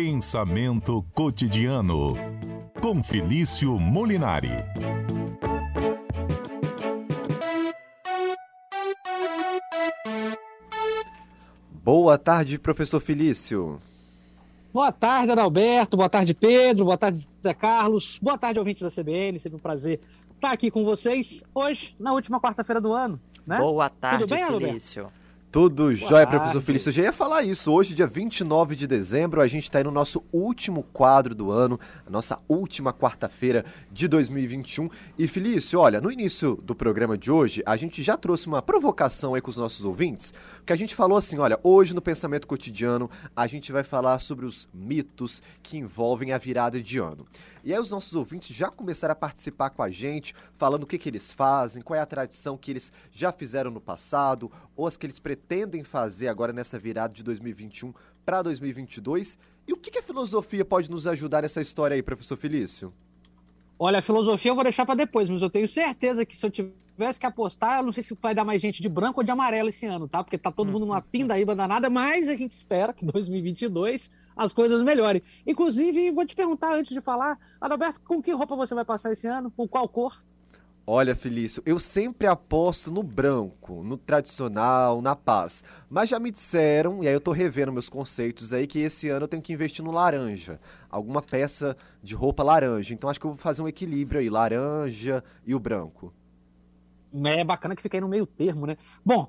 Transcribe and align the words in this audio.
Pensamento 0.00 1.04
cotidiano 1.12 2.14
com 2.80 3.02
Felício 3.02 3.80
Molinari. 3.80 4.52
Boa 11.82 12.16
tarde, 12.16 12.60
professor 12.60 13.00
Felício. 13.00 13.80
Boa 14.72 14.92
tarde, 14.92 15.32
Adalberto. 15.32 15.96
Boa 15.96 16.08
tarde, 16.08 16.32
Pedro. 16.32 16.84
Boa 16.84 16.96
tarde, 16.96 17.28
Zé 17.42 17.52
Carlos. 17.52 18.20
Boa 18.22 18.38
tarde, 18.38 18.60
ouvintes 18.60 18.84
da 18.84 19.02
CBN. 19.02 19.40
Sempre 19.40 19.56
um 19.56 19.60
prazer 19.60 19.98
estar 20.32 20.52
aqui 20.52 20.70
com 20.70 20.84
vocês 20.84 21.42
hoje, 21.52 21.96
na 21.98 22.12
última 22.12 22.40
quarta-feira 22.40 22.80
do 22.80 22.92
ano. 22.92 23.20
Né? 23.44 23.58
Boa 23.58 23.90
tarde, 23.90 24.18
Tudo 24.18 24.30
bem, 24.30 24.46
Felício. 24.46 25.06
Adalberto? 25.06 25.17
Tudo 25.50 25.94
jóia, 25.94 26.26
professor 26.26 26.60
Felício. 26.60 26.90
Eu 26.90 26.92
já 26.92 27.02
ia 27.04 27.12
falar 27.12 27.42
isso. 27.42 27.72
Hoje, 27.72 27.94
dia 27.94 28.06
29 28.06 28.76
de 28.76 28.86
dezembro, 28.86 29.40
a 29.40 29.46
gente 29.46 29.62
está 29.62 29.78
aí 29.78 29.84
no 29.84 29.90
nosso 29.90 30.22
último 30.30 30.82
quadro 30.82 31.34
do 31.34 31.50
ano, 31.50 31.80
a 32.06 32.10
nossa 32.10 32.36
última 32.46 32.92
quarta-feira 32.92 33.64
de 33.90 34.06
2021. 34.08 34.90
E, 35.18 35.26
Felício, 35.26 35.80
olha, 35.80 36.02
no 36.02 36.12
início 36.12 36.56
do 36.62 36.74
programa 36.74 37.16
de 37.16 37.30
hoje, 37.30 37.62
a 37.64 37.78
gente 37.78 38.02
já 38.02 38.14
trouxe 38.14 38.46
uma 38.46 38.60
provocação 38.60 39.34
aí 39.34 39.40
com 39.40 39.48
os 39.48 39.56
nossos 39.56 39.86
ouvintes, 39.86 40.34
que 40.66 40.72
a 40.72 40.76
gente 40.76 40.94
falou 40.94 41.16
assim, 41.16 41.38
olha, 41.38 41.58
hoje 41.62 41.94
no 41.94 42.02
Pensamento 42.02 42.46
Cotidiano, 42.46 43.10
a 43.34 43.46
gente 43.46 43.72
vai 43.72 43.82
falar 43.82 44.18
sobre 44.18 44.44
os 44.44 44.68
mitos 44.74 45.42
que 45.62 45.78
envolvem 45.78 46.30
a 46.32 46.36
virada 46.36 46.78
de 46.82 46.98
ano. 46.98 47.26
E 47.64 47.72
aí 47.72 47.80
os 47.80 47.90
nossos 47.90 48.14
ouvintes 48.14 48.54
já 48.54 48.70
começaram 48.70 49.12
a 49.12 49.16
participar 49.16 49.70
com 49.70 49.82
a 49.82 49.90
gente, 49.90 50.34
falando 50.56 50.84
o 50.84 50.86
que, 50.86 50.96
que 50.96 51.08
eles 51.08 51.32
fazem, 51.32 51.82
qual 51.82 51.98
é 51.98 52.00
a 52.00 52.06
tradição 52.06 52.56
que 52.56 52.70
eles 52.70 52.92
já 53.10 53.32
fizeram 53.32 53.70
no 53.70 53.80
passado, 53.80 54.50
ou 54.76 54.86
as 54.86 54.96
que 54.96 55.04
eles 55.04 55.18
pretendem 55.18 55.37
fazer 55.84 56.28
agora 56.28 56.52
nessa 56.52 56.78
virada 56.78 57.12
de 57.14 57.22
2021 57.22 57.92
para 58.24 58.42
2022. 58.42 59.38
E 59.66 59.72
o 59.72 59.76
que, 59.76 59.90
que 59.90 59.98
a 59.98 60.02
filosofia 60.02 60.64
pode 60.64 60.90
nos 60.90 61.06
ajudar 61.06 61.42
nessa 61.42 61.60
história 61.60 61.94
aí, 61.94 62.02
professor 62.02 62.36
Felício? 62.36 62.92
Olha, 63.78 64.00
a 64.00 64.02
filosofia 64.02 64.50
eu 64.50 64.54
vou 64.54 64.64
deixar 64.64 64.84
para 64.84 64.96
depois, 64.96 65.30
mas 65.30 65.40
eu 65.40 65.48
tenho 65.48 65.68
certeza 65.68 66.26
que 66.26 66.36
se 66.36 66.44
eu 66.44 66.50
tivesse 66.50 67.20
que 67.20 67.26
apostar, 67.26 67.78
eu 67.78 67.84
não 67.84 67.92
sei 67.92 68.02
se 68.02 68.16
vai 68.20 68.34
dar 68.34 68.44
mais 68.44 68.60
gente 68.60 68.82
de 68.82 68.88
branco 68.88 69.20
ou 69.20 69.24
de 69.24 69.30
amarelo 69.30 69.68
esse 69.68 69.86
ano, 69.86 70.08
tá? 70.08 70.24
Porque 70.24 70.36
tá 70.36 70.50
todo 70.50 70.72
mundo 70.72 70.84
numa 70.84 71.00
pindaíba 71.02 71.54
danada, 71.54 71.88
mas 71.88 72.28
a 72.28 72.34
gente 72.34 72.52
espera 72.52 72.92
que 72.92 73.04
2022 73.04 74.10
as 74.36 74.52
coisas 74.52 74.82
melhorem. 74.82 75.22
Inclusive, 75.46 76.10
vou 76.10 76.26
te 76.26 76.34
perguntar 76.34 76.74
antes 76.74 76.92
de 76.92 77.00
falar, 77.00 77.38
Adalberto, 77.60 78.00
com 78.00 78.20
que 78.20 78.32
roupa 78.32 78.56
você 78.56 78.74
vai 78.74 78.84
passar 78.84 79.12
esse 79.12 79.26
ano? 79.26 79.50
Com 79.50 79.68
qual 79.68 79.88
cor? 79.88 80.20
Olha, 80.90 81.14
Felício, 81.14 81.62
eu 81.66 81.78
sempre 81.78 82.26
aposto 82.26 82.90
no 82.90 83.02
branco, 83.02 83.82
no 83.84 83.98
tradicional, 83.98 85.02
na 85.02 85.14
paz. 85.14 85.62
Mas 85.90 86.08
já 86.08 86.18
me 86.18 86.30
disseram, 86.30 87.04
e 87.04 87.06
aí 87.06 87.12
eu 87.12 87.20
tô 87.20 87.30
revendo 87.30 87.70
meus 87.70 87.90
conceitos 87.90 88.54
aí, 88.54 88.66
que 88.66 88.78
esse 88.78 89.06
ano 89.10 89.24
eu 89.24 89.28
tenho 89.28 89.42
que 89.42 89.52
investir 89.52 89.84
no 89.84 89.90
laranja. 89.90 90.58
Alguma 90.88 91.20
peça 91.20 91.76
de 92.02 92.14
roupa 92.14 92.42
laranja. 92.42 92.94
Então 92.94 93.10
acho 93.10 93.20
que 93.20 93.26
eu 93.26 93.32
vou 93.32 93.38
fazer 93.38 93.60
um 93.60 93.68
equilíbrio 93.68 94.18
aí, 94.18 94.30
laranja 94.30 95.22
e 95.46 95.54
o 95.54 95.60
branco. 95.60 96.10
É 97.22 97.44
bacana 97.44 97.76
que 97.76 97.82
fica 97.82 97.98
aí 97.98 98.00
no 98.00 98.08
meio 98.08 98.24
termo, 98.24 98.64
né? 98.64 98.78
Bom, 99.04 99.28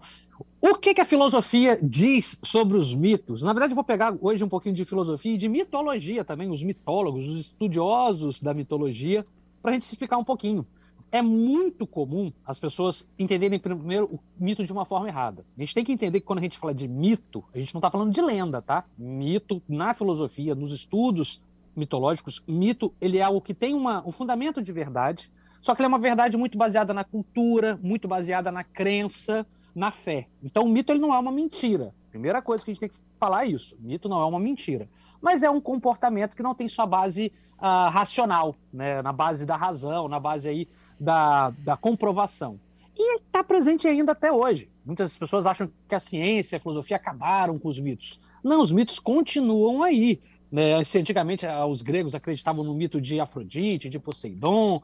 o 0.62 0.76
que, 0.76 0.94
que 0.94 1.02
a 1.02 1.06
filosofia 1.06 1.78
diz 1.84 2.40
sobre 2.42 2.78
os 2.78 2.96
mitos? 2.96 3.42
Na 3.42 3.52
verdade, 3.52 3.74
eu 3.74 3.76
vou 3.76 3.84
pegar 3.84 4.16
hoje 4.22 4.42
um 4.46 4.50
pouquinho 4.50 4.76
de 4.76 4.86
filosofia 4.86 5.34
e 5.34 5.38
de 5.38 5.50
mitologia 5.50 6.24
também, 6.24 6.50
os 6.50 6.64
mitólogos, 6.64 7.28
os 7.28 7.38
estudiosos 7.38 8.42
da 8.42 8.54
mitologia, 8.54 9.26
para 9.62 9.72
a 9.72 9.74
gente 9.74 9.84
explicar 9.84 10.18
um 10.18 10.24
pouquinho. 10.24 10.66
É 11.12 11.22
muito 11.22 11.88
comum 11.88 12.32
as 12.46 12.60
pessoas 12.60 13.08
entenderem 13.18 13.60
primeiro 13.60 14.06
o 14.06 14.20
mito 14.40 14.64
de 14.64 14.72
uma 14.72 14.86
forma 14.86 15.08
errada. 15.08 15.46
A 15.58 15.60
gente 15.60 15.74
tem 15.74 15.84
que 15.84 15.92
entender 15.92 16.20
que 16.20 16.26
quando 16.26 16.40
a 16.40 16.42
gente 16.44 16.58
fala 16.58 16.74
de 16.74 16.88
mito, 16.88 17.44
a 17.54 17.58
gente 17.58 17.74
não 17.74 17.80
está 17.80 17.90
falando 17.90 18.14
de 18.14 18.22
lenda, 18.22 18.62
tá? 18.62 18.86
Mito, 18.98 19.62
na 19.68 19.94
filosofia, 19.94 20.54
nos 20.54 20.72
estudos 20.72 21.42
mitológicos, 21.76 22.44
mito 22.48 22.94
ele 23.00 23.18
é 23.18 23.22
algo 23.22 23.42
que 23.42 23.54
tem 23.54 23.74
uma, 23.74 24.06
um 24.08 24.12
fundamento 24.12 24.62
de 24.62 24.72
verdade, 24.72 25.32
só 25.62 25.74
que 25.74 25.82
ele 25.82 25.86
é 25.86 25.90
uma 25.90 26.00
verdade 26.00 26.38
muito 26.38 26.58
baseada 26.58 26.94
na 26.94 27.04
cultura, 27.04 27.80
muito 27.82 28.08
baseada 28.08 28.52
na 28.52 28.64
crença, 28.64 29.46
na 29.76 29.92
fé. 29.92 30.28
Então, 30.44 30.64
o 30.64 30.70
mito 30.70 30.92
ele 30.92 31.00
não 31.00 31.14
é 31.14 31.20
uma 31.20 31.32
mentira. 31.32 31.94
Primeira 32.10 32.42
coisa 32.42 32.64
que 32.64 32.72
a 32.72 32.74
gente 32.74 32.82
tem 32.82 32.90
que 32.90 32.98
falar 33.20 33.46
é 33.46 33.50
isso: 33.50 33.78
mito 33.80 34.10
não 34.10 34.22
é 34.22 34.26
uma 34.26 34.40
mentira. 34.40 34.90
Mas 35.22 35.44
é 35.44 35.50
um 35.50 35.60
comportamento 35.60 36.36
que 36.36 36.44
não 36.44 36.56
tem 36.56 36.70
sua 36.70 36.86
base 36.86 37.32
uh, 37.58 37.90
racional, 37.90 38.56
né? 38.72 39.02
na 39.02 39.12
base 39.12 39.46
da 39.46 39.56
razão, 39.56 40.08
na 40.08 40.20
base 40.20 40.48
aí 40.48 40.68
da, 41.00 41.50
da 41.52 41.76
comprovação. 41.76 42.60
E 42.98 43.18
está 43.18 43.44
presente 43.44 43.88
ainda 43.88 44.12
até 44.12 44.32
hoje. 44.32 44.70
Muitas 44.86 45.18
pessoas 45.18 45.46
acham 45.46 45.72
que 45.88 45.96
a 45.96 46.00
ciência 46.00 46.56
e 46.56 46.58
a 46.58 46.60
filosofia 46.60 46.98
acabaram 46.98 47.58
com 47.58 47.70
os 47.70 47.80
mitos. 47.80 48.20
Não, 48.44 48.62
os 48.62 48.72
mitos 48.72 49.00
continuam 49.00 49.84
aí. 49.84 50.20
Né? 50.52 50.84
Se 50.84 50.98
antigamente 50.98 51.46
os 51.70 51.82
gregos 51.82 52.16
acreditavam 52.16 52.64
no 52.64 52.74
mito 52.74 53.00
de 53.00 53.20
Afrodite, 53.20 53.90
de 53.90 54.00
Poseidon, 54.00 54.82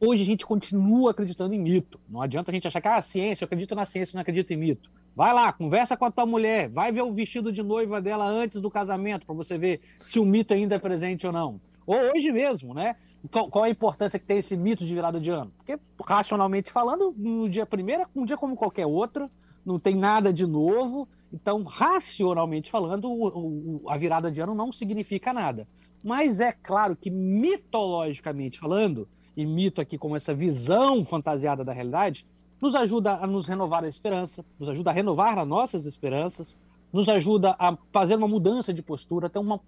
hoje 0.00 0.22
a 0.22 0.26
gente 0.26 0.46
continua 0.46 1.10
acreditando 1.10 1.54
em 1.54 1.60
mito. 1.60 2.00
Não 2.08 2.20
adianta 2.20 2.50
a 2.50 2.54
gente 2.54 2.66
achar 2.66 2.80
que 2.80 2.88
ah, 2.88 2.96
a 2.96 3.02
ciência, 3.02 3.44
eu 3.44 3.46
acredito 3.46 3.74
na 3.74 3.84
ciência, 3.84 4.16
não 4.16 4.22
acredito 4.22 4.52
em 4.52 4.56
mito. 4.56 4.90
Vai 5.16 5.32
lá, 5.32 5.50
conversa 5.50 5.96
com 5.96 6.04
a 6.04 6.10
tua 6.10 6.26
mulher, 6.26 6.68
vai 6.68 6.92
ver 6.92 7.00
o 7.00 7.10
vestido 7.10 7.50
de 7.50 7.62
noiva 7.62 8.02
dela 8.02 8.26
antes 8.26 8.60
do 8.60 8.70
casamento, 8.70 9.24
para 9.24 9.34
você 9.34 9.56
ver 9.56 9.80
se 10.04 10.18
o 10.18 10.26
mito 10.26 10.52
ainda 10.52 10.74
é 10.74 10.78
presente 10.78 11.26
ou 11.26 11.32
não. 11.32 11.58
Ou 11.86 11.96
hoje 12.14 12.30
mesmo, 12.30 12.74
né? 12.74 12.96
Qual, 13.32 13.48
qual, 13.48 13.64
a 13.64 13.70
importância 13.70 14.18
que 14.18 14.26
tem 14.26 14.40
esse 14.40 14.54
mito 14.58 14.84
de 14.84 14.94
virada 14.94 15.18
de 15.18 15.30
ano? 15.30 15.50
Porque, 15.56 15.78
racionalmente 16.04 16.70
falando, 16.70 17.14
no 17.16 17.48
dia 17.48 17.64
primeiro 17.64 18.02
é 18.02 18.06
um 18.14 18.26
dia 18.26 18.36
como 18.36 18.54
qualquer 18.54 18.84
outro, 18.84 19.30
não 19.64 19.78
tem 19.78 19.94
nada 19.96 20.30
de 20.30 20.46
novo. 20.46 21.08
Então, 21.32 21.62
racionalmente 21.62 22.70
falando, 22.70 23.10
o, 23.10 23.80
o, 23.84 23.88
a 23.88 23.96
virada 23.96 24.30
de 24.30 24.42
ano 24.42 24.54
não 24.54 24.70
significa 24.70 25.32
nada. 25.32 25.66
Mas 26.04 26.40
é 26.40 26.52
claro 26.52 26.94
que, 26.94 27.08
mitologicamente 27.10 28.58
falando, 28.58 29.08
e 29.34 29.46
mito 29.46 29.80
aqui 29.80 29.96
como 29.96 30.14
essa 30.14 30.34
visão 30.34 31.02
fantasiada 31.06 31.64
da 31.64 31.72
realidade, 31.72 32.26
nos 32.60 32.74
ajuda 32.74 33.16
a 33.16 33.26
nos 33.26 33.46
renovar 33.46 33.84
a 33.84 33.88
esperança, 33.88 34.44
nos 34.58 34.68
ajuda 34.68 34.90
a 34.90 34.92
renovar 34.92 35.38
as 35.38 35.46
nossas 35.46 35.86
esperanças, 35.86 36.56
nos 36.92 37.08
ajuda 37.08 37.54
a 37.58 37.76
fazer 37.92 38.16
uma 38.16 38.28
mudança 38.28 38.72
de 38.72 38.82
postura, 38.82 39.26
até 39.26 39.38
uma, 39.38 39.60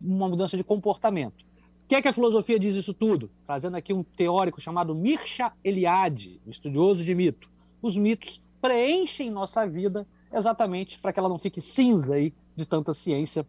uma 0.00 0.28
mudança 0.28 0.56
de 0.56 0.64
comportamento. 0.64 1.44
O 1.84 1.88
que 1.88 1.94
é 1.94 2.02
que 2.02 2.08
a 2.08 2.12
filosofia 2.12 2.58
diz 2.58 2.74
isso 2.74 2.92
tudo? 2.92 3.30
Trazendo 3.46 3.76
aqui 3.76 3.92
um 3.92 4.02
teórico 4.02 4.60
chamado 4.60 4.94
Mircea 4.94 5.52
Eliade, 5.62 6.40
um 6.46 6.50
estudioso 6.50 7.04
de 7.04 7.14
mito. 7.14 7.48
Os 7.80 7.96
mitos 7.96 8.42
preenchem 8.60 9.30
nossa 9.30 9.66
vida 9.66 10.06
exatamente 10.32 10.98
para 10.98 11.12
que 11.12 11.18
ela 11.18 11.28
não 11.28 11.38
fique 11.38 11.60
cinza 11.60 12.14
aí 12.14 12.32
de 12.54 12.66
tanta 12.66 12.92
ciência, 12.92 13.46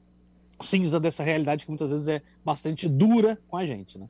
cinza 0.59 0.99
dessa 0.99 1.23
realidade 1.23 1.65
que 1.65 1.71
muitas 1.71 1.91
vezes 1.91 2.07
é 2.07 2.21
bastante 2.45 2.87
dura 2.87 3.39
com 3.47 3.57
a 3.57 3.65
gente, 3.65 3.97
né? 3.97 4.07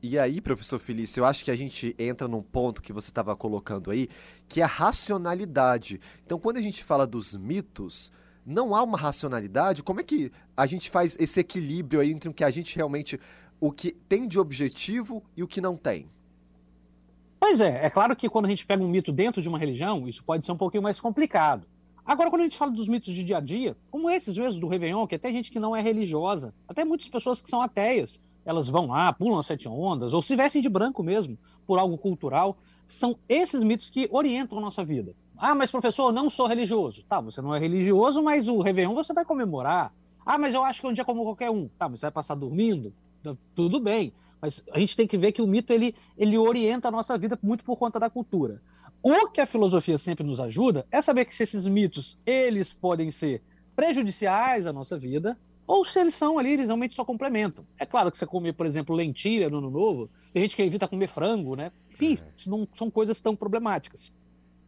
E 0.00 0.16
aí, 0.16 0.40
professor 0.40 0.78
Felício, 0.78 1.20
eu 1.20 1.24
acho 1.24 1.44
que 1.44 1.50
a 1.50 1.56
gente 1.56 1.94
entra 1.98 2.28
num 2.28 2.42
ponto 2.42 2.80
que 2.80 2.92
você 2.92 3.10
estava 3.10 3.34
colocando 3.34 3.90
aí, 3.90 4.08
que 4.48 4.60
é 4.60 4.64
a 4.64 4.68
racionalidade. 4.68 6.00
Então, 6.24 6.38
quando 6.38 6.58
a 6.58 6.62
gente 6.62 6.84
fala 6.84 7.04
dos 7.04 7.36
mitos, 7.36 8.12
não 8.46 8.76
há 8.76 8.82
uma 8.82 8.96
racionalidade. 8.96 9.82
Como 9.82 10.00
é 10.00 10.04
que 10.04 10.30
a 10.56 10.66
gente 10.66 10.88
faz 10.88 11.16
esse 11.18 11.40
equilíbrio 11.40 12.00
aí 12.00 12.12
entre 12.12 12.28
o 12.28 12.34
que 12.34 12.44
a 12.44 12.50
gente 12.50 12.76
realmente 12.76 13.20
o 13.60 13.72
que 13.72 13.90
tem 13.90 14.28
de 14.28 14.38
objetivo 14.38 15.22
e 15.36 15.42
o 15.42 15.48
que 15.48 15.60
não 15.60 15.76
tem? 15.76 16.08
Pois 17.40 17.60
é, 17.60 17.84
é 17.84 17.90
claro 17.90 18.14
que 18.14 18.28
quando 18.28 18.46
a 18.46 18.48
gente 18.48 18.66
pega 18.66 18.82
um 18.82 18.88
mito 18.88 19.12
dentro 19.12 19.42
de 19.42 19.48
uma 19.48 19.58
religião, 19.58 20.08
isso 20.08 20.22
pode 20.24 20.46
ser 20.46 20.52
um 20.52 20.56
pouquinho 20.56 20.82
mais 20.82 21.00
complicado. 21.00 21.66
Agora, 22.04 22.30
quando 22.30 22.40
a 22.40 22.44
gente 22.44 22.56
fala 22.56 22.70
dos 22.70 22.88
mitos 22.88 23.12
de 23.12 23.22
dia 23.22 23.36
a 23.36 23.40
dia, 23.40 23.76
como 23.90 24.08
esses 24.08 24.36
mesmos 24.36 24.58
do 24.58 24.66
Réveillon, 24.66 25.06
que 25.06 25.16
até 25.16 25.30
gente 25.30 25.50
que 25.50 25.60
não 25.60 25.76
é 25.76 25.82
religiosa, 25.82 26.54
até 26.66 26.84
muitas 26.84 27.08
pessoas 27.08 27.42
que 27.42 27.50
são 27.50 27.60
ateias, 27.60 28.20
elas 28.48 28.66
vão 28.66 28.86
lá, 28.86 29.12
pulam 29.12 29.38
as 29.38 29.44
sete 29.44 29.68
ondas, 29.68 30.14
ou 30.14 30.22
se 30.22 30.34
vestem 30.34 30.62
de 30.62 30.70
branco 30.70 31.02
mesmo, 31.02 31.38
por 31.66 31.78
algo 31.78 31.98
cultural. 31.98 32.56
São 32.86 33.18
esses 33.28 33.62
mitos 33.62 33.90
que 33.90 34.08
orientam 34.10 34.56
a 34.56 34.60
nossa 34.62 34.82
vida. 34.82 35.14
Ah, 35.36 35.54
mas 35.54 35.70
professor, 35.70 36.08
eu 36.08 36.12
não 36.12 36.30
sou 36.30 36.46
religioso. 36.46 37.04
Tá, 37.04 37.20
você 37.20 37.42
não 37.42 37.54
é 37.54 37.58
religioso, 37.58 38.22
mas 38.22 38.48
o 38.48 38.62
Réveillon 38.62 38.94
você 38.94 39.12
vai 39.12 39.26
comemorar. 39.26 39.92
Ah, 40.24 40.38
mas 40.38 40.54
eu 40.54 40.64
acho 40.64 40.80
que 40.80 40.86
é 40.86 40.90
um 40.90 40.94
dia 40.94 41.04
como 41.04 41.24
qualquer 41.24 41.50
um. 41.50 41.68
Tá, 41.78 41.88
você 41.88 42.06
vai 42.06 42.10
passar 42.10 42.36
dormindo? 42.36 42.94
Tá, 43.22 43.36
tudo 43.54 43.78
bem. 43.78 44.14
Mas 44.40 44.64
a 44.72 44.78
gente 44.78 44.96
tem 44.96 45.06
que 45.06 45.18
ver 45.18 45.32
que 45.32 45.42
o 45.42 45.46
mito 45.46 45.70
ele, 45.70 45.94
ele 46.16 46.38
orienta 46.38 46.88
a 46.88 46.90
nossa 46.90 47.18
vida 47.18 47.38
muito 47.42 47.62
por 47.62 47.76
conta 47.76 48.00
da 48.00 48.08
cultura. 48.08 48.62
O 49.02 49.28
que 49.28 49.42
a 49.42 49.46
filosofia 49.46 49.98
sempre 49.98 50.26
nos 50.26 50.40
ajuda 50.40 50.86
é 50.90 51.02
saber 51.02 51.26
que 51.26 51.34
se 51.34 51.42
esses 51.42 51.66
mitos 51.66 52.18
eles 52.24 52.72
podem 52.72 53.10
ser 53.10 53.42
prejudiciais 53.76 54.66
à 54.66 54.72
nossa 54.72 54.98
vida, 54.98 55.38
ou 55.68 55.84
se 55.84 56.00
eles 56.00 56.14
são 56.14 56.38
ali, 56.38 56.54
eles 56.54 56.64
realmente 56.64 56.94
só 56.94 57.04
complementam. 57.04 57.62
É 57.78 57.84
claro 57.84 58.10
que 58.10 58.16
você 58.16 58.24
comer, 58.24 58.54
por 58.54 58.64
exemplo, 58.64 58.96
lentilha 58.96 59.50
no 59.50 59.58
ano 59.58 59.70
novo, 59.70 60.08
tem 60.32 60.42
gente 60.42 60.56
que 60.56 60.62
evita 60.62 60.88
comer 60.88 61.08
frango, 61.08 61.54
né? 61.54 61.70
Enfim, 61.90 62.14
é. 62.14 62.48
não 62.48 62.66
são 62.74 62.90
coisas 62.90 63.20
tão 63.20 63.36
problemáticas. 63.36 64.10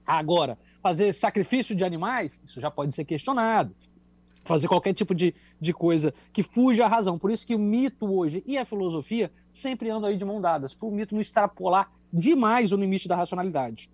Agora, 0.07 0.59
fazer 0.83 1.15
sacrifício 1.15 1.75
de 1.75 1.85
animais, 1.85 2.43
isso 2.45 2.61
já 2.61 2.71
pode 2.71 2.95
ser 2.95 3.07
questionado. 3.07 3.75
Fazer 4.45 4.69
qualquer 4.69 4.93
tipo 4.93 5.15
de, 5.15 5.35
de 5.59 5.73
coisa 5.73 6.13
que 6.35 6.43
fuja 6.43 6.85
à 6.85 6.89
razão. 6.89 7.19
Por 7.19 7.31
isso 7.31 7.47
que 7.47 7.55
o 7.55 7.59
mito 7.59 8.05
hoje 8.05 8.45
e 8.47 8.59
a 8.59 8.67
filosofia 8.67 9.33
sempre 9.55 9.89
andam 9.89 10.11
aí 10.11 10.19
de 10.19 10.25
mão 10.25 10.39
dadas, 10.39 10.75
para 10.75 10.87
o 10.87 10.93
mito 10.93 11.15
não 11.15 11.23
extrapolar 11.23 11.91
demais 12.13 12.73
o 12.73 12.77
limite 12.77 13.09
da 13.09 13.17
racionalidade. 13.17 13.91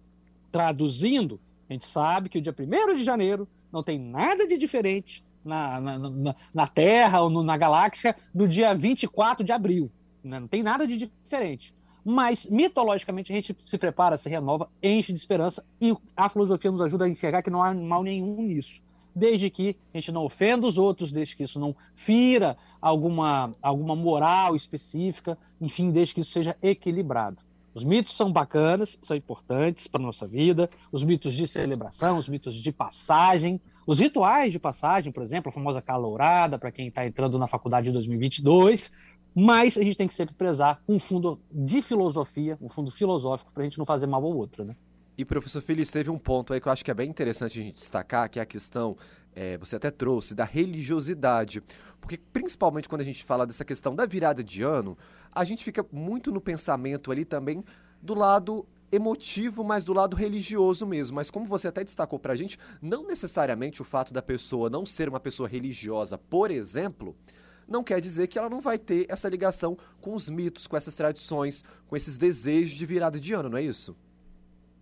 Traduzindo, 0.51 1.41
a 1.71 1.73
gente 1.73 1.87
sabe 1.87 2.29
que 2.29 2.39
o 2.39 2.43
dia 2.43 2.55
1 2.59 2.97
de 2.97 3.05
janeiro 3.05 3.47
não 3.73 3.83
tem 3.85 3.97
nada 3.97 4.45
de 4.45 4.59
diferente 4.59 5.25
na, 5.47 5.81
na, 5.81 5.99
na, 5.99 6.35
na 6.53 6.67
Terra 6.67 7.23
ou 7.23 7.31
no, 7.31 7.43
na 7.43 7.57
galáxia 7.57 8.15
do 8.35 8.47
dia 8.47 8.75
24 8.75 9.45
de 9.45 9.53
abril. 9.53 9.91
Né? 10.23 10.41
Não 10.41 10.49
tem 10.49 10.63
nada 10.63 10.87
de 10.87 10.99
diferente. 10.99 11.75
Mas, 12.05 12.47
mitologicamente, 12.47 13.33
a 13.33 13.35
gente 13.35 13.57
se 13.67 13.79
prepara, 13.79 14.17
se 14.17 14.29
renova, 14.29 14.69
enche 14.83 15.13
de 15.13 15.19
esperança 15.19 15.65
e 15.81 15.93
a 16.17 16.29
filosofia 16.29 16.71
nos 16.71 16.81
ajuda 16.81 17.05
a 17.05 17.09
enxergar 17.09 17.43
que 17.43 17.51
não 17.51 17.63
há 17.63 17.75
mal 17.75 18.03
nenhum 18.03 18.43
nisso. 18.43 18.81
Desde 19.15 19.51
que 19.51 19.77
a 19.93 19.99
gente 19.99 20.13
não 20.13 20.25
ofenda 20.25 20.67
os 20.67 20.79
outros, 20.79 21.11
desde 21.11 21.35
que 21.35 21.43
isso 21.43 21.59
não 21.59 21.75
fira 21.95 22.57
alguma, 22.81 23.55
alguma 23.63 23.97
moral 23.97 24.55
específica, 24.55 25.37
enfim, 25.61 25.91
desde 25.91 26.15
que 26.15 26.21
isso 26.21 26.31
seja 26.31 26.57
equilibrado. 26.63 27.39
Os 27.75 27.83
mitos 27.83 28.15
são 28.15 28.33
bacanas, 28.33 28.99
são 29.03 29.17
importantes 29.17 29.87
para 29.87 30.01
a 30.01 30.07
nossa 30.07 30.27
vida, 30.27 30.71
os 30.93 31.03
mitos 31.03 31.35
de 31.35 31.47
celebração, 31.49 32.17
os 32.17 32.29
mitos 32.29 32.55
de 32.55 32.73
passagem, 32.73 33.61
os 33.87 34.01
rituais 34.01 34.53
de 34.53 34.59
passagem, 34.59 35.13
por 35.13 35.23
exemplo, 35.23 35.49
a 35.49 35.53
famosa 35.53 35.81
calourada, 35.81 36.59
para 36.59 36.73
quem 36.73 36.89
está 36.89 37.07
entrando 37.07 37.39
na 37.39 37.47
faculdade 37.47 37.87
de 37.87 37.93
2022, 37.93 38.91
mas 39.35 39.79
a 39.79 39.83
gente 39.83 39.97
tem 39.97 40.09
que 40.09 40.15
sempre 40.15 40.35
prezar 40.35 40.83
um 40.89 40.99
fundo 40.99 41.41
de 41.53 41.81
filosofia, 41.83 42.59
um 42.61 42.69
fundo 42.69 42.91
filosófico, 42.91 43.53
para 43.53 43.63
a 43.63 43.65
gente 43.65 43.79
não 43.79 43.87
fazer 43.87 44.07
mal 44.07 44.25
ao 44.25 44.35
outro, 44.35 44.65
né? 44.65 44.75
E, 45.17 45.25
professor 45.25 45.63
Feliz, 45.63 45.91
teve 45.91 46.11
um 46.11 46.19
ponto 46.19 46.53
aí 46.53 46.61
que 46.61 46.69
eu 46.69 46.73
acho 46.73 46.85
que 46.85 46.91
é 46.91 46.95
bem 46.95 47.09
interessante 47.09 47.59
a 47.59 47.63
gente 47.63 47.77
destacar, 47.77 48.29
que 48.29 48.39
é 48.39 48.43
a 48.43 48.47
questão, 48.47 48.97
é, 49.35 49.57
você 49.57 49.77
até 49.77 49.91
trouxe, 49.91 50.35
da 50.35 50.45
religiosidade. 50.45 51.63
Porque, 52.01 52.19
principalmente 52.19 52.89
quando 52.89 53.01
a 53.01 53.05
gente 53.05 53.25
fala 53.25 53.47
dessa 53.47 53.65
questão 53.65 53.95
da 53.95 54.05
virada 54.05 54.43
de 54.43 54.63
ano, 54.63 54.97
a 55.33 55.45
gente 55.45 55.65
fica 55.65 55.85
muito 55.91 56.31
no 56.31 56.41
pensamento 56.41 57.11
ali 57.11 57.25
também 57.25 57.65
do 58.03 58.15
lado 58.15 58.67
emotivo, 58.91 59.65
mas 59.65 59.85
do 59.85 59.93
lado 59.93 60.17
religioso 60.17 60.87
mesmo. 60.87 61.17
Mas 61.17 61.31
como 61.31 61.47
você 61.47 61.69
até 61.69 61.83
destacou 61.83 62.19
pra 62.19 62.35
gente, 62.35 62.59
não 62.81 63.07
necessariamente 63.07 63.83
o 63.83 63.85
fato 63.85 64.13
da 64.13 64.23
pessoa 64.23 64.71
não 64.71 64.87
ser 64.87 65.09
uma 65.09 65.21
pessoa 65.21 65.49
religiosa, 65.49 66.17
por 66.17 66.51
exemplo, 66.51 67.17
não 67.69 67.83
quer 67.83 68.01
dizer 68.01 68.27
que 68.29 68.39
ela 68.39 68.49
não 68.49 68.61
vai 68.61 68.79
ter 68.79 69.07
essa 69.09 69.29
ligação 69.29 69.77
com 70.01 70.15
os 70.15 70.29
mitos, 70.29 70.67
com 70.67 70.77
essas 70.77 70.95
tradições, 70.95 71.65
com 71.89 71.97
esses 71.97 72.17
desejos 72.17 72.77
de 72.77 72.87
virada 72.87 73.19
de 73.19 73.33
ano, 73.33 73.49
não 73.49 73.59
é 73.59 73.63
isso? 73.63 73.97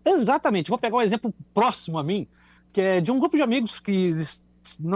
Exatamente. 0.04 0.68
Vou 0.68 0.78
pegar 0.78 0.96
um 0.96 1.02
exemplo 1.02 1.34
próximo 1.54 1.98
a 1.98 2.02
mim, 2.02 2.28
que 2.72 2.80
é 2.80 3.00
de 3.00 3.10
um 3.10 3.18
grupo 3.18 3.36
de 3.36 3.42
amigos 3.42 3.78
que 3.80 4.14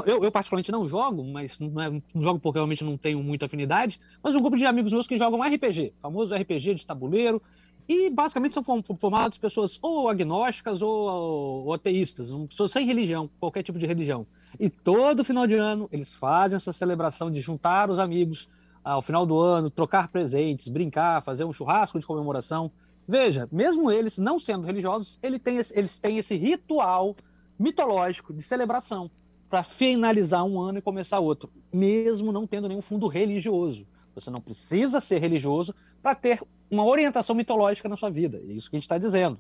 eu, 0.07 0.25
eu, 0.25 0.33
particularmente 0.33 0.73
não 0.73 0.89
jogo, 0.89 1.25
mas 1.25 1.59
não, 1.59 1.81
é, 1.81 1.91
não, 1.91 2.23
jogo 2.23 2.41
porque 2.41 2.59
realmente 2.59 2.85
não 2.85 2.97
tenho 2.97 3.23
muita 3.23 3.47
afinidade, 3.47 4.01
mas 4.23 4.35
um 4.35 4.41
grupo 4.41 4.57
de 4.57 4.65
amigos 4.65 4.93
meus 4.93 5.07
que 5.07 5.19
jogam 5.19 5.43
RPG, 5.43 5.95
famoso 6.01 6.35
RPG 6.35 6.75
de 6.75 6.87
tabuleiro, 6.87 7.43
e 7.89 8.11
basicamente 8.11 8.53
são 8.53 8.63
formados 8.99 9.39
pessoas 9.39 9.79
ou 9.81 10.09
agnósticas 10.09 10.83
ou, 10.83 11.65
ou 11.65 11.73
ateístas, 11.73 12.31
pessoas 12.49 12.71
sem 12.71 12.87
religião, 12.87 13.31
qualquer 13.41 13.63
tipo 13.63 13.79
de 13.79 13.87
religião. 13.87 14.27
E 14.61 14.69
todo 14.69 15.25
final 15.25 15.47
de 15.47 15.55
ano 15.55 15.89
eles 15.91 16.13
fazem 16.13 16.57
essa 16.57 16.73
celebração 16.73 17.31
de 17.31 17.41
juntar 17.41 17.91
os 17.91 17.99
amigos 17.99 18.49
ao 18.85 19.01
final 19.01 19.25
do 19.25 19.39
ano, 19.39 19.71
trocar 19.71 20.09
presentes, 20.09 20.69
brincar, 20.69 21.23
fazer 21.23 21.45
um 21.45 21.53
churrasco 21.53 21.99
de 21.99 22.07
comemoração. 22.07 22.71
Veja, 23.07 23.49
mesmo 23.51 23.91
eles 23.91 24.19
não 24.19 24.39
sendo 24.39 24.67
religiosos, 24.67 25.19
eles 25.23 25.41
têm 25.41 25.57
esse, 25.57 25.79
eles 25.79 25.99
têm 25.99 26.19
esse 26.19 26.37
ritual 26.37 27.17
mitológico 27.59 28.35
de 28.35 28.43
celebração 28.43 29.11
para 29.49 29.63
finalizar 29.63 30.45
um 30.45 30.61
ano 30.61 30.79
e 30.79 30.83
começar 30.83 31.19
outro, 31.21 31.51
mesmo 31.73 32.33
não 32.33 32.47
tendo 32.47 32.69
nenhum 32.69 32.83
fundo 32.83 33.07
religioso. 33.09 33.87
Você 34.15 34.31
não 34.31 34.41
precisa 34.41 35.01
ser 35.01 35.21
religioso 35.21 35.75
para 36.03 36.15
ter 36.15 36.43
uma 36.71 36.85
orientação 36.85 37.35
mitológica 37.35 37.89
na 37.89 37.97
sua 37.97 38.11
vida. 38.11 38.39
É 38.49 38.53
isso 38.53 38.71
que 38.71 38.77
a 38.77 38.79
gente 38.79 38.85
está 38.85 38.99
dizendo. 38.99 39.39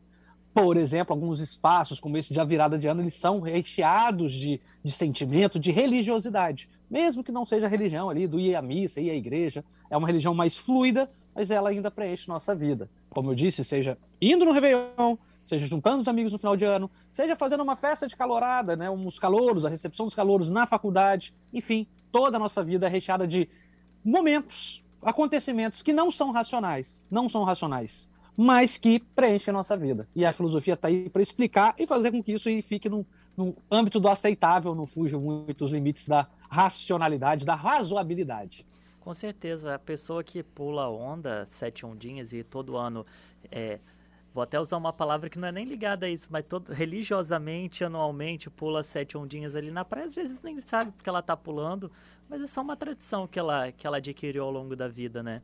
Por 0.52 0.76
exemplo, 0.76 1.12
alguns 1.12 1.40
espaços, 1.40 2.00
como 2.00 2.16
esse 2.16 2.32
de 2.32 2.40
a 2.40 2.44
virada 2.44 2.78
de 2.78 2.86
ano, 2.88 3.02
eles 3.02 3.14
são 3.14 3.40
recheados 3.40 4.32
de, 4.32 4.60
de 4.82 4.90
sentimento, 4.90 5.58
de 5.58 5.70
religiosidade. 5.70 6.68
Mesmo 6.90 7.22
que 7.22 7.30
não 7.30 7.44
seja 7.44 7.66
a 7.66 7.68
religião 7.68 8.08
ali 8.08 8.26
do 8.26 8.40
ir 8.40 8.56
à 8.56 8.62
missa, 8.62 9.00
ir 9.00 9.10
à 9.10 9.14
igreja. 9.14 9.64
É 9.90 9.96
uma 9.96 10.06
religião 10.06 10.34
mais 10.34 10.56
fluida, 10.56 11.10
mas 11.34 11.50
ela 11.50 11.68
ainda 11.70 11.90
preenche 11.90 12.28
nossa 12.28 12.54
vida. 12.54 12.90
Como 13.10 13.30
eu 13.30 13.34
disse, 13.34 13.64
seja 13.64 13.98
indo 14.20 14.44
no 14.44 14.52
Réveillon, 14.52 15.16
seja 15.46 15.66
juntando 15.66 16.00
os 16.00 16.08
amigos 16.08 16.32
no 16.32 16.38
final 16.38 16.56
de 16.56 16.64
ano, 16.64 16.90
seja 17.10 17.36
fazendo 17.36 17.62
uma 17.62 17.76
festa 17.76 18.06
de 18.06 18.16
calorada, 18.16 18.76
né, 18.76 18.90
uns 18.90 19.18
calouros, 19.18 19.64
a 19.64 19.68
recepção 19.68 20.06
dos 20.06 20.14
calouros 20.14 20.50
na 20.50 20.66
faculdade, 20.66 21.34
enfim, 21.52 21.86
toda 22.12 22.36
a 22.36 22.40
nossa 22.40 22.62
vida 22.62 22.86
é 22.86 22.88
recheada 22.90 23.26
de 23.26 23.48
momentos, 24.04 24.84
acontecimentos 25.02 25.82
que 25.82 25.92
não 25.92 26.10
são 26.10 26.30
racionais, 26.30 27.04
não 27.10 27.28
são 27.28 27.44
racionais, 27.44 28.08
mas 28.36 28.78
que 28.78 29.00
preenchem 29.00 29.52
a 29.52 29.56
nossa 29.56 29.76
vida. 29.76 30.08
E 30.14 30.24
a 30.24 30.32
filosofia 30.32 30.74
está 30.74 30.88
aí 30.88 31.08
para 31.10 31.22
explicar 31.22 31.74
e 31.78 31.86
fazer 31.86 32.10
com 32.10 32.22
que 32.22 32.32
isso 32.32 32.48
fique 32.62 32.88
no, 32.88 33.06
âmbito 33.70 34.00
do 34.00 34.08
aceitável, 34.08 34.74
não 34.74 34.86
fuja 34.86 35.18
muito 35.18 35.64
os 35.64 35.72
limites 35.72 36.08
da 36.08 36.26
racionalidade, 36.48 37.44
da 37.46 37.54
razoabilidade. 37.54 38.66
Com 39.00 39.14
certeza, 39.14 39.74
a 39.74 39.78
pessoa 39.78 40.22
que 40.22 40.42
pula 40.42 40.90
onda, 40.90 41.46
sete 41.46 41.86
ondinhas 41.86 42.32
e 42.32 42.42
todo 42.42 42.76
ano 42.76 43.06
é, 43.50 43.78
Vou 44.38 44.44
até 44.44 44.60
usar 44.60 44.76
uma 44.76 44.92
palavra 44.92 45.28
que 45.28 45.36
não 45.36 45.48
é 45.48 45.50
nem 45.50 45.64
ligada 45.64 46.06
a 46.06 46.08
isso, 46.08 46.28
mas 46.30 46.44
todo, 46.46 46.72
religiosamente, 46.72 47.82
anualmente, 47.82 48.48
pula 48.48 48.84
sete 48.84 49.18
ondinhas 49.18 49.56
ali 49.56 49.68
na 49.68 49.84
praia. 49.84 50.06
Às 50.06 50.14
vezes 50.14 50.40
nem 50.42 50.60
sabe 50.60 50.92
porque 50.92 51.08
ela 51.08 51.20
tá 51.20 51.36
pulando, 51.36 51.90
mas 52.28 52.40
é 52.42 52.46
só 52.46 52.60
uma 52.60 52.76
tradição 52.76 53.26
que 53.26 53.36
ela, 53.36 53.72
que 53.72 53.84
ela 53.84 53.96
adquiriu 53.96 54.44
ao 54.44 54.52
longo 54.52 54.76
da 54.76 54.86
vida, 54.86 55.24
né? 55.24 55.42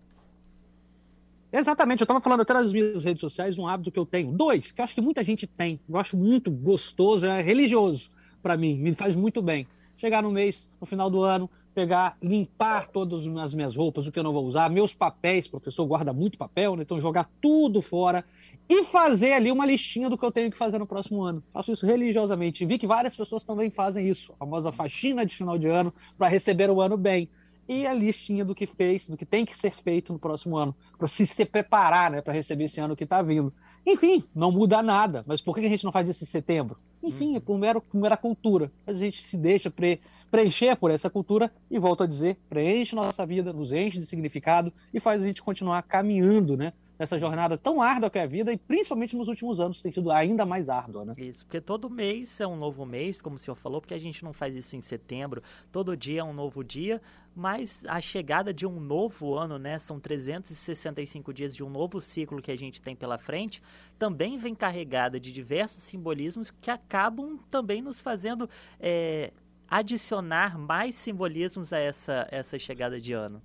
Exatamente, 1.53 2.03
eu 2.03 2.05
estava 2.05 2.21
falando 2.21 2.43
até 2.43 2.55
nas 2.55 2.73
minhas 2.73 3.03
redes 3.03 3.21
sociais 3.21 3.59
um 3.59 3.67
hábito 3.67 3.91
que 3.91 3.99
eu 3.99 4.07
tenho. 4.07 4.31
Dois, 4.31 4.71
que 4.71 4.81
eu 4.81 4.85
acho 4.85 4.95
que 4.95 5.01
muita 5.01 5.25
gente 5.25 5.45
tem. 5.45 5.81
Eu 5.89 5.97
acho 5.97 6.17
muito 6.17 6.49
gostoso, 6.49 7.27
é 7.27 7.43
religioso 7.43 8.13
para 8.41 8.57
mim, 8.57 8.79
me 8.79 8.95
faz 8.95 9.17
muito 9.17 9.43
bem. 9.43 9.67
Chegar 9.97 10.23
no 10.23 10.31
mês, 10.31 10.71
no 10.81 10.87
final 10.87 11.11
do 11.11 11.21
ano, 11.21 11.51
pegar, 11.75 12.17
limpar 12.23 12.87
todas 12.87 13.27
as 13.27 13.55
minhas 13.55 13.75
roupas, 13.75 14.07
o 14.07 14.13
que 14.13 14.19
eu 14.19 14.23
não 14.23 14.33
vou 14.33 14.45
usar, 14.45 14.71
meus 14.71 14.95
papéis, 14.95 15.49
professor 15.49 15.85
guarda 15.85 16.13
muito 16.13 16.39
papel, 16.39 16.77
né? 16.77 16.83
então 16.83 17.01
jogar 17.01 17.29
tudo 17.41 17.83
fora 17.83 18.25
e 18.69 18.85
fazer 18.85 19.33
ali 19.33 19.51
uma 19.51 19.67
listinha 19.67 20.09
do 20.09 20.17
que 20.17 20.25
eu 20.25 20.33
tenho 20.33 20.51
que 20.51 20.57
fazer 20.57 20.79
no 20.79 20.87
próximo 20.87 21.23
ano. 21.23 21.43
Faço 21.53 21.73
isso 21.73 21.85
religiosamente. 21.85 22.65
Vi 22.65 22.79
que 22.79 22.87
várias 22.87 23.17
pessoas 23.17 23.45
também 23.45 23.71
fazem 23.71 24.09
isso, 24.09 24.33
a 24.33 24.37
famosa 24.37 24.73
faxina 24.73 25.27
de 25.27 25.37
final 25.37 25.59
de 25.59 25.69
ano 25.69 25.93
para 26.17 26.29
receber 26.29 26.71
o 26.71 26.81
ano 26.81 26.97
bem. 26.97 27.29
E 27.69 27.87
a 27.87 27.95
listinha 27.95 28.45
do 28.45 28.55
que 28.55 28.67
fez, 28.67 29.09
do 29.09 29.17
que 29.17 29.25
tem 29.25 29.45
que 29.45 29.59
ser 29.59 29.75
feito 29.75 30.13
no 30.13 30.19
próximo 30.19 30.57
ano, 30.57 30.75
para 30.99 31.09
se, 31.09 31.27
se 31.27 31.45
preparar, 31.45 32.11
né, 32.11 32.21
para 32.21 32.33
receber 32.33 32.65
esse 32.65 32.81
ano 32.81 32.95
que 32.95 33.05
está 33.05 33.23
vindo. 33.23 33.53
Enfim, 33.87 34.25
não 34.35 34.51
muda 34.51 34.83
nada. 34.83 35.25
Mas 35.27 35.41
por 35.41 35.55
que 35.55 35.65
a 35.65 35.69
gente 35.69 35.85
não 35.85 35.93
faz 35.93 36.09
isso 36.09 36.25
em 36.25 36.27
setembro? 36.27 36.79
Enfim, 37.03 37.37
é 37.37 37.41
por 37.41 37.59
mera, 37.59 37.81
por 37.81 38.01
mera 38.01 38.17
cultura. 38.17 38.73
A 38.87 38.95
gente 38.95 39.23
se 39.23 39.37
deixa 39.37 39.71
pre, 39.71 40.01
preencher 40.35 40.75
por 40.75 40.91
essa 40.91 41.09
cultura 41.09 41.49
e, 41.71 41.79
volto 41.79 42.03
a 42.03 42.07
dizer, 42.09 42.37
preenche 42.49 42.97
nossa 42.97 43.25
vida, 43.25 43.53
nos 43.53 43.73
enche 43.73 44.01
de 44.01 44.05
significado 44.05 44.73
e 44.93 44.99
faz 44.99 45.23
a 45.23 45.27
gente 45.27 45.41
continuar 45.41 45.81
caminhando, 45.85 46.57
né? 46.57 46.73
Nessa 46.99 47.19
jornada 47.19 47.57
tão 47.57 47.81
árdua 47.81 48.11
que 48.11 48.19
é 48.19 48.23
a 48.23 48.27
vida 48.27 48.53
e 48.53 48.57
principalmente 48.57 49.17
nos 49.17 49.29
últimos 49.29 49.61
anos 49.61 49.81
tem 49.81 49.93
sido 49.93 50.11
ainda 50.11 50.45
mais 50.45 50.69
árdua, 50.69 51.05
né? 51.05 51.15
Isso, 51.19 51.45
porque 51.45 51.61
todo 51.61 51.89
mês 51.89 52.41
é 52.41 52.47
um 52.49 52.57
novo 52.57 52.85
mês, 52.85 53.23
como 53.23 53.37
o 53.37 53.39
senhor 53.39 53.55
falou, 53.55 53.81
porque 53.81 53.95
a 53.95 53.99
gente 53.99 54.25
não 54.25 54.33
faz 54.33 54.57
isso 54.57 54.75
em 54.75 54.81
setembro, 54.81 55.41
todo 55.71 55.97
dia 55.97 56.21
é 56.21 56.25
um 56.25 56.33
novo 56.33 56.65
dia, 56.65 57.01
mas 57.35 57.85
a 57.87 58.01
chegada 58.01 58.53
de 58.53 58.67
um 58.67 58.81
novo 58.81 59.35
ano, 59.35 59.57
né? 59.57 59.79
São 59.79 60.01
365 60.01 61.33
dias 61.33 61.55
de 61.55 61.63
um 61.63 61.71
novo 61.71 62.01
ciclo 62.01 62.43
que 62.43 62.51
a 62.51 62.59
gente 62.59 62.81
tem 62.81 62.97
pela 62.97 63.19
frente, 63.19 63.63
também 63.99 64.37
vem 64.37 64.55
carregada 64.55 65.21
de 65.21 65.31
diversos 65.31 65.85
simbolismos 65.85 66.51
que 66.51 66.71
acabam 66.71 67.39
também 67.51 67.81
nos 67.83 68.01
fazendo 68.01 68.49
é, 68.81 69.33
adicionar 69.75 70.57
mais 70.57 70.95
simbolismos 70.95 71.73
a 71.73 71.79
essa, 71.79 72.29
essa 72.31 72.57
chegada 72.61 73.01
de 73.01 73.13
ano. 73.13 73.43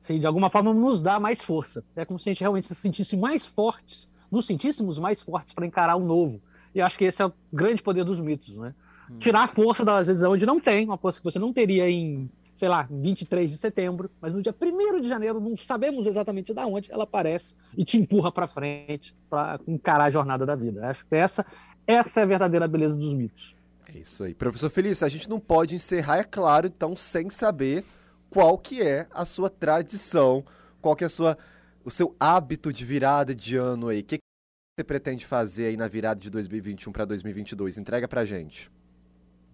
Sim, 0.00 0.20
de 0.20 0.26
alguma 0.26 0.48
forma 0.48 0.72
nos 0.72 1.02
dá 1.02 1.18
mais 1.18 1.42
força. 1.42 1.84
É 1.96 2.04
como 2.04 2.16
se 2.16 2.28
a 2.28 2.32
gente 2.32 2.42
realmente 2.42 2.68
se 2.68 2.76
sentisse 2.76 3.16
mais 3.16 3.44
fortes, 3.44 4.08
nos 4.30 4.46
sentíssemos 4.46 5.00
mais 5.00 5.20
fortes 5.20 5.52
para 5.52 5.66
encarar 5.66 5.96
o 5.96 6.04
novo. 6.04 6.40
E 6.72 6.80
acho 6.80 6.96
que 6.96 7.06
esse 7.06 7.20
é 7.20 7.26
o 7.26 7.32
grande 7.52 7.82
poder 7.82 8.04
dos 8.04 8.20
mitos, 8.20 8.56
né? 8.56 8.72
Hum. 9.10 9.18
Tirar 9.18 9.42
a 9.42 9.48
força 9.48 9.84
das 9.84 10.06
vezes 10.06 10.22
onde 10.22 10.46
não 10.46 10.60
tem, 10.60 10.84
uma 10.84 10.96
força 10.96 11.18
que 11.18 11.24
você 11.24 11.40
não 11.40 11.52
teria 11.52 11.90
em, 11.90 12.30
sei 12.54 12.68
lá, 12.68 12.86
23 12.88 13.50
de 13.50 13.58
setembro, 13.58 14.08
mas 14.20 14.32
no 14.32 14.40
dia 14.40 14.54
1 14.54 15.00
de 15.00 15.08
janeiro, 15.08 15.40
não 15.40 15.56
sabemos 15.56 16.06
exatamente 16.06 16.54
de 16.54 16.60
onde 16.60 16.92
ela 16.92 17.02
aparece 17.02 17.56
e 17.76 17.84
te 17.84 17.98
empurra 17.98 18.30
para 18.30 18.46
frente 18.46 19.12
para 19.28 19.58
encarar 19.66 20.04
a 20.04 20.10
jornada 20.10 20.46
da 20.46 20.54
vida. 20.54 20.88
Acho 20.88 21.04
que 21.04 21.16
essa, 21.16 21.44
essa 21.84 22.20
é 22.20 22.22
a 22.22 22.26
verdadeira 22.26 22.68
beleza 22.68 22.96
dos 22.96 23.12
mitos. 23.12 23.60
É 23.94 23.98
isso 23.98 24.24
aí. 24.24 24.34
Professor 24.34 24.70
Felício, 24.70 25.04
a 25.04 25.08
gente 25.08 25.28
não 25.28 25.38
pode 25.38 25.74
encerrar, 25.74 26.18
é 26.18 26.24
claro, 26.24 26.66
então, 26.66 26.96
sem 26.96 27.28
saber 27.28 27.84
qual 28.30 28.56
que 28.56 28.82
é 28.82 29.06
a 29.10 29.24
sua 29.24 29.50
tradição, 29.50 30.44
qual 30.80 30.96
que 30.96 31.04
é 31.04 31.06
a 31.06 31.10
sua, 31.10 31.36
o 31.84 31.90
seu 31.90 32.16
hábito 32.18 32.72
de 32.72 32.84
virada 32.84 33.34
de 33.34 33.56
ano 33.56 33.88
aí. 33.88 34.00
O 34.00 34.04
que, 34.04 34.16
que 34.16 34.22
você 34.78 34.84
pretende 34.84 35.26
fazer 35.26 35.66
aí 35.66 35.76
na 35.76 35.88
virada 35.88 36.18
de 36.18 36.30
2021 36.30 36.90
para 36.90 37.04
2022? 37.04 37.76
Entrega 37.76 38.08
pra 38.08 38.24
gente. 38.24 38.70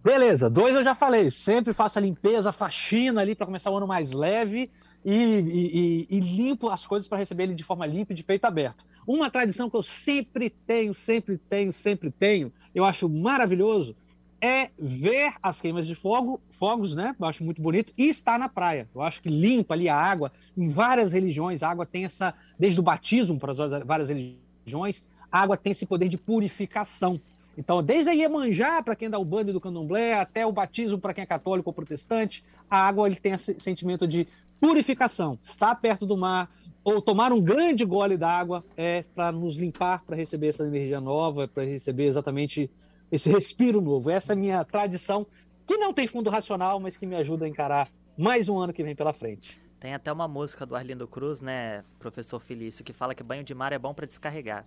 Beleza, 0.03 0.49
dois 0.49 0.77
eu 0.77 0.85
já 0.85 0.95
falei. 0.95 1.31
Sempre 1.31 1.75
faço 1.75 1.99
a 1.99 2.03
limpeza, 2.03 2.51
a 2.51 2.53
faxina 2.53 3.21
ali 3.21 3.35
para 3.35 3.47
começar 3.47 3.71
o 3.73 3.77
ano 3.77 3.87
mais 3.87 4.13
leve 4.13 4.71
e, 5.05 5.15
e, 5.15 6.07
e, 6.11 6.17
e 6.17 6.21
limpo 6.21 6.69
as 6.69 6.87
coisas 6.87 7.09
para 7.09 7.19
receber 7.19 7.45
ele 7.45 7.55
de 7.55 7.65
forma 7.65 7.85
limpa 7.85 8.13
e 8.13 8.17
de 8.17 8.23
peito 8.23 8.45
aberto. 8.45 8.87
Uma 9.05 9.31
tradição 9.31 9.69
que 9.69 9.77
eu 9.77 9.83
sempre 9.83 10.51
tenho, 10.51 10.95
sempre 10.95 11.37
tenho, 11.37 11.73
sempre 11.73 12.11
tenho, 12.13 12.53
eu 12.75 12.85
acho 12.85 13.09
maravilhoso, 13.09 13.97
é 14.41 14.71
ver 14.79 15.35
as 15.43 15.61
queimas 15.61 15.87
de 15.87 15.95
fogo, 15.95 16.41
fogos, 16.51 16.95
né? 16.95 17.15
Eu 17.19 17.27
acho 17.27 17.43
muito 17.45 17.61
bonito, 17.61 17.93
e 17.97 18.09
estar 18.09 18.39
na 18.39 18.49
praia. 18.49 18.89
Eu 18.95 19.03
acho 19.03 19.21
que 19.21 19.29
limpa 19.29 19.75
ali 19.75 19.89
a 19.89 19.97
água. 19.97 20.33
Em 20.57 20.69
várias 20.69 21.13
religiões, 21.13 21.63
a 21.63 21.71
água 21.71 21.85
tem 21.85 22.05
essa, 22.05 22.35
desde 22.59 22.79
o 22.79 22.83
batismo 22.83 23.39
para 23.39 23.53
as 23.53 23.85
várias 23.85 24.09
religiões, 24.09 25.07
a 25.31 25.41
água 25.41 25.57
tem 25.57 25.73
esse 25.73 25.87
poder 25.87 26.09
de 26.09 26.17
purificação. 26.17 27.21
Então, 27.57 27.83
desde 27.83 28.11
a 28.11 28.13
Iemanjá, 28.13 28.81
para 28.83 28.95
quem 28.95 29.11
dá 29.11 29.19
o 29.19 29.25
bando 29.25 29.53
do 29.53 29.61
candomblé, 29.61 30.15
até 30.15 30.47
o 30.47 30.53
batismo 30.53 30.99
para 30.99 31.13
quem 31.13 31.23
é 31.23 31.27
católico 31.27 31.69
ou 31.69 31.75
protestante, 31.75 32.45
a 32.71 32.81
água 32.81 33.09
ele 33.09 33.17
tem 33.17 33.33
esse 33.33 33.59
sentimento 33.59 34.07
de 34.07 34.29
purificação. 34.61 35.39
Estar 35.43 35.75
perto 35.75 36.07
do 36.07 36.17
mar 36.17 36.49
ou 36.85 37.03
tomar 37.03 37.33
um 37.33 37.41
grande 37.41 37.85
gole 37.85 38.17
d'água 38.17 38.65
é 38.77 39.03
para 39.15 39.33
nos 39.33 39.57
limpar, 39.57 40.05
para 40.05 40.17
receber 40.17 40.49
essa 40.49 40.65
energia 40.65 41.01
nova, 41.01 41.49
para 41.49 41.65
receber 41.65 42.05
exatamente 42.05 42.71
esse 43.11 43.31
respiro 43.31 43.81
novo. 43.81 44.11
Essa 44.11 44.35
minha 44.35 44.65
tradição, 44.65 45.27
que 45.67 45.77
não 45.77 45.93
tem 45.93 46.07
fundo 46.07 46.31
racional, 46.31 46.79
mas 46.81 46.97
que 46.97 47.07
me 47.07 47.17
ajuda 47.17 47.45
a 47.45 47.49
encarar 47.49 47.89
mais 48.17 48.49
um 48.49 48.59
ano 48.59 48.73
que 48.73 48.83
vem 48.83 48.97
pela 48.97 49.13
frente. 49.13 49.61
Tem 49.79 49.95
até 49.95 50.13
uma 50.13 50.27
música 50.27 50.67
do 50.67 50.75
Arlindo 50.75 51.07
Cruz, 51.07 51.41
né, 51.41 51.85
professor 51.99 52.41
Felício, 52.41 52.85
que 52.85 52.93
fala 52.93 53.15
que 53.15 53.23
banho 53.23 53.45
de 53.45 53.55
mar 53.55 53.73
é 53.73 53.79
bom 53.79 53.95
para 53.95 54.07
descarregar. 54.07 54.67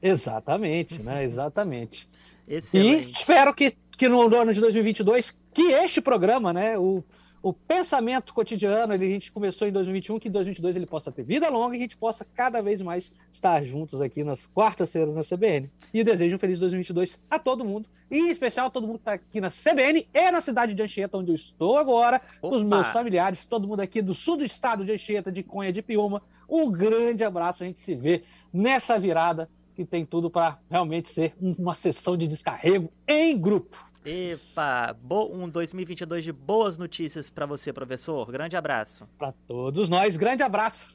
Exatamente, 0.00 1.02
né? 1.02 1.24
Exatamente. 1.24 2.08
Excelente. 2.46 3.08
E 3.08 3.12
espero 3.12 3.52
que, 3.52 3.76
que 3.96 4.08
no 4.08 4.22
ano 4.34 4.52
de 4.52 4.60
2022, 4.60 5.38
que 5.52 5.72
este 5.72 6.00
programa, 6.00 6.52
né, 6.52 6.78
o 6.78 7.02
o 7.44 7.52
pensamento 7.52 8.32
cotidiano, 8.32 8.94
ele, 8.94 9.04
a 9.04 9.08
gente 9.10 9.30
começou 9.30 9.68
em 9.68 9.70
2021, 9.70 10.18
que 10.18 10.28
em 10.28 10.30
2022 10.30 10.76
ele 10.76 10.86
possa 10.86 11.12
ter 11.12 11.22
vida 11.22 11.50
longa 11.50 11.76
e 11.76 11.78
a 11.78 11.82
gente 11.82 11.94
possa 11.94 12.24
cada 12.24 12.62
vez 12.62 12.80
mais 12.80 13.12
estar 13.30 13.62
juntos 13.62 14.00
aqui 14.00 14.24
nas 14.24 14.46
quartas-feiras 14.46 15.14
na 15.14 15.22
CBN. 15.22 15.70
E 15.92 16.02
desejo 16.02 16.36
um 16.36 16.38
feliz 16.38 16.58
2022 16.58 17.20
a 17.28 17.38
todo 17.38 17.62
mundo, 17.62 17.86
e 18.10 18.18
em 18.18 18.30
especial 18.30 18.68
a 18.68 18.70
todo 18.70 18.86
mundo 18.86 18.96
que 18.96 19.02
está 19.02 19.12
aqui 19.12 19.42
na 19.42 19.50
CBN 19.50 20.08
e 20.14 20.30
na 20.30 20.40
cidade 20.40 20.72
de 20.72 20.82
Anchieta, 20.82 21.18
onde 21.18 21.32
eu 21.32 21.34
estou 21.34 21.76
agora, 21.76 22.18
com 22.40 22.48
os 22.48 22.62
meus 22.62 22.88
familiares, 22.88 23.44
todo 23.44 23.68
mundo 23.68 23.80
aqui 23.80 24.00
do 24.00 24.14
sul 24.14 24.38
do 24.38 24.44
estado 24.44 24.82
de 24.82 24.92
Anchieta, 24.92 25.30
de 25.30 25.42
Conha, 25.42 25.70
de 25.70 25.82
Piuma. 25.82 26.22
Um 26.48 26.72
grande 26.72 27.24
abraço, 27.24 27.62
a 27.62 27.66
gente 27.66 27.78
se 27.78 27.94
vê 27.94 28.22
nessa 28.50 28.98
virada 28.98 29.50
que 29.76 29.84
tem 29.84 30.06
tudo 30.06 30.30
para 30.30 30.58
realmente 30.70 31.10
ser 31.10 31.34
uma 31.38 31.74
sessão 31.74 32.16
de 32.16 32.26
descarrego 32.26 32.90
em 33.06 33.38
grupo. 33.38 33.84
Epa, 34.04 34.94
um 35.32 35.48
2022 35.48 36.24
de 36.24 36.32
boas 36.32 36.76
notícias 36.76 37.30
para 37.30 37.46
você, 37.46 37.72
professor. 37.72 38.30
Grande 38.30 38.54
abraço. 38.54 39.08
Para 39.18 39.32
todos 39.32 39.88
nós, 39.88 40.16
grande 40.18 40.42
abraço. 40.42 40.94